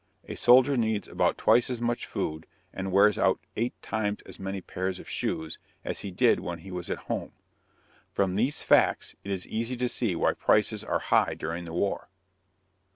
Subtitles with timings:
[0.27, 4.59] A soldier needs about twice as much food, and wears out eight times as many
[4.59, 7.33] pairs of shoes, as he did when he was at home.
[8.11, 12.09] From these facts it is easy to see why prices are high during the war.